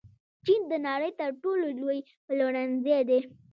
[0.45, 3.19] چین د نړۍ تر ټولو لوی پلورنځی دی.